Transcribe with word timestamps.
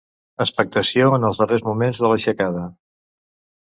Expectació 0.45 1.11
en 1.19 1.29
els 1.31 1.43
darrers 1.43 1.69
moments 1.69 2.03
de 2.05 2.13
l'aixecada. 2.15 2.69